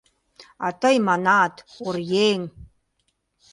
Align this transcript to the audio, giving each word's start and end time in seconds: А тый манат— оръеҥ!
А 0.65 0.67
тый 0.81 0.95
манат— 1.07 1.53
оръеҥ! 1.85 2.39